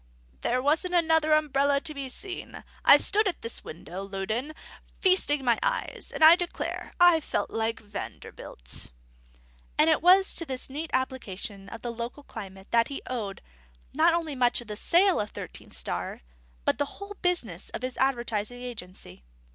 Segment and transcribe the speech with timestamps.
[0.41, 2.63] "There wasn't another umbrella to be seen.
[2.83, 4.53] I stood at this window, Loudon,
[4.99, 8.89] feasting my eyes; and I declare, I felt like Vanderbilt."
[9.77, 13.43] And it was to this neat application of the local climate that he owed,
[13.93, 16.21] not only much of the sale of Thirteen Star,
[16.65, 19.21] but the whole business of his advertising agency.